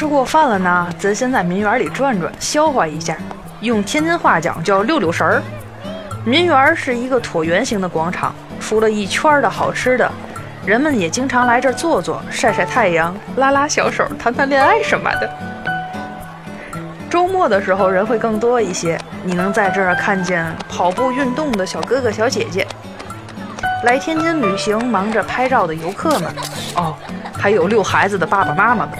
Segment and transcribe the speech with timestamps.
[0.00, 3.14] 吃过饭了呢，咱先在民园里转转，消化一下。
[3.60, 5.42] 用天津话讲叫溜溜神儿。
[6.24, 10.10] 民园是一个椭圆形的广场，除了一圈的好吃的，
[10.64, 15.30] 人们也经常来这儿坐坐，晒晒太阳，拉拉小手，谈谈恋爱什么的。
[17.10, 22.66] 周末的时候人会更多一些，你能在这儿看见跑步运动的小哥哥小姐姐，
[23.84, 26.34] 来天津旅行忙着拍照的游客们，
[26.76, 26.96] 哦，
[27.36, 28.98] 还有遛孩子的爸爸妈妈们。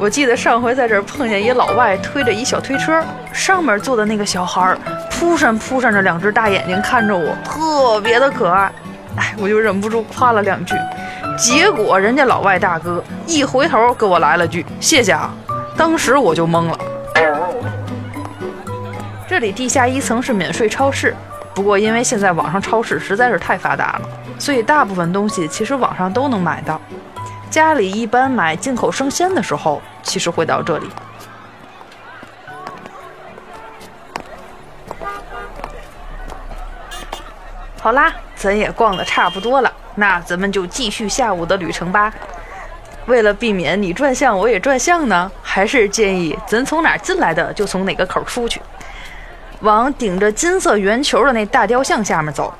[0.00, 3.02] 我记得上回在这儿碰见一老外推着一小推车，
[3.32, 4.78] 上面坐的那个小孩儿
[5.10, 8.70] 扑闪扑闪着两只大眼睛看着我，特别的可爱。
[9.16, 10.76] 哎，我就忍不住夸了两句，
[11.36, 15.34] 结果人家老外大哥一回头给我来了句“谢谢啊”，
[15.76, 16.78] 当时我就懵了。
[19.26, 21.12] 这里地下一层是免税超市，
[21.52, 24.02] 不过因为现在网上超市实在是太发达了，
[24.38, 26.80] 所以大部分东西其实网上都能买到。
[27.50, 30.88] 家里一般买进口生鲜的时候，其实会到这里。
[37.80, 42.12] 好啦，咱也逛的差不多了，那咱们就继续下午的旅程吧。
[43.06, 48.60] 为了避免你转向我也转向呢，还是建议咱从哪儿进来的就从哪个口出去，
[49.60, 52.52] 往顶着金色圆球的那大雕像下面走，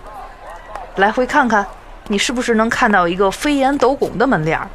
[0.97, 1.67] 来回看看，
[2.07, 4.67] 你是不是能看到一个飞檐斗拱的门脸儿？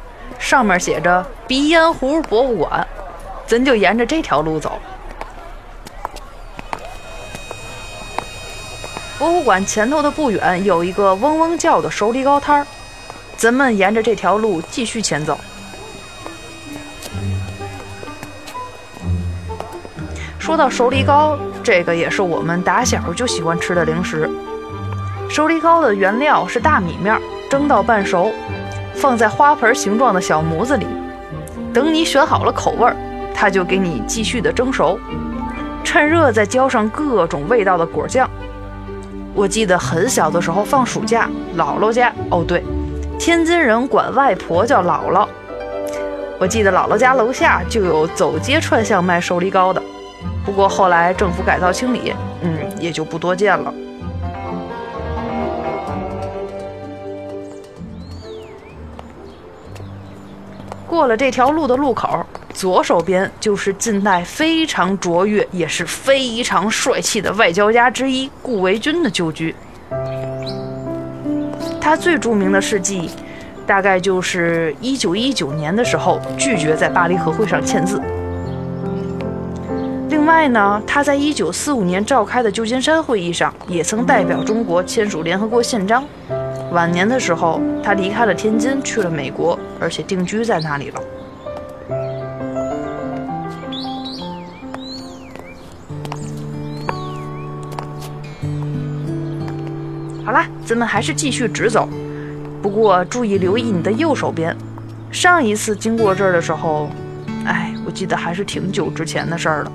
[0.44, 2.86] 上面写着“鼻烟壶博物馆”，
[3.48, 4.78] 咱就沿着这条路走。
[9.18, 12.66] 博物馆前头的不远有一个嗡嗡叫的熟梨糕摊儿，
[13.38, 15.40] 咱们沿着这条路继续前走。
[20.38, 24.28] 说到熟梨糕，这个也是我们打小就喜欢吃的零食。
[25.30, 28.30] 熟梨糕的原料是大米面，蒸到半熟。
[28.94, 30.86] 放在花盆形状的小模子里，
[31.72, 32.96] 等你选好了口味儿，
[33.34, 34.98] 它就给你继续的蒸熟，
[35.82, 38.28] 趁热再浇上各种味道的果酱。
[39.34, 42.62] 我记得很小的时候放暑假，姥姥家哦对，
[43.18, 45.26] 天津人管外婆叫姥姥。
[46.38, 49.82] 我记得姥姥家楼下就有走街串巷卖熟梨糕的，
[50.44, 52.12] 不过后来政府改造清理，
[52.42, 53.72] 嗯，也就不多见了。
[60.94, 69.52] 过了这条路的路口，左手边就是近代非常卓越也是非常帅气的外交家之一顾维钧的旧居。
[71.80, 73.10] 他最著名的事迹，
[73.66, 78.00] 大概就是一九一九年的时候拒绝在巴黎和会上签字。
[80.08, 86.04] 另外呢，他在一九四五年召开的旧金山会议上，也曾代表中国签署联合国宪章。
[86.74, 91.00] 晚年的时候，他离开了天津，去了美国，而且定居在那里了。
[100.26, 101.88] 好啦，咱们还是继续直走，
[102.60, 104.54] 不过注意留意你的右手边。
[105.12, 106.90] 上一次经过这儿的时候，
[107.46, 109.72] 哎，我记得还是挺久之前的事儿了。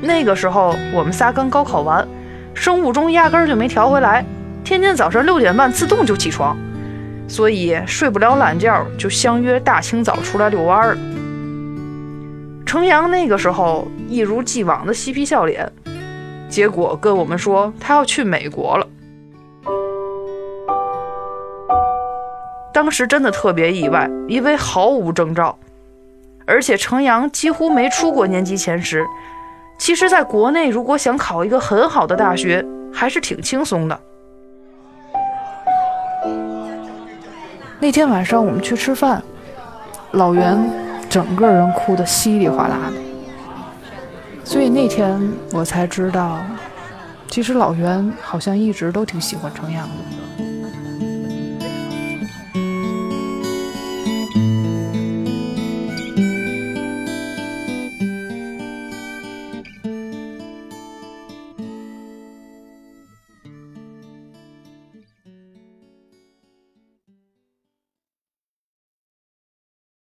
[0.00, 2.08] 那个时候我们仨刚高考完，
[2.54, 4.24] 生物钟压根儿就没调回来。
[4.64, 6.56] 天天早上六点半自动就起床，
[7.26, 10.96] 所以睡不了懒觉，就相约大清早出来遛弯儿。
[12.64, 15.70] 程阳那个时候一如既往的嬉皮笑脸，
[16.48, 18.86] 结果跟我们说他要去美国了。
[22.72, 25.58] 当时真的特别意外，因为毫无征兆，
[26.46, 29.04] 而且程阳几乎没出过年级前十。
[29.76, 34.00] 其实，在国内如果想考一个很好的大学，还是挺轻松的。
[37.82, 39.22] 那天晚上我们去吃饭，
[40.12, 40.54] 老袁
[41.08, 43.00] 整个人哭得稀里哗啦的，
[44.44, 45.18] 所以那天
[45.52, 46.38] 我才知道，
[47.28, 50.19] 其实老袁好像一直都挺喜欢程阳的。